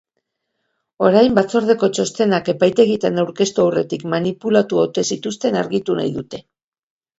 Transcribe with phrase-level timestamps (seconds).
[1.07, 6.45] Orain, batzordeko txostenak epaitegietan aurkeztu aurretik manipulatu ote zituzten argitu nahi dute.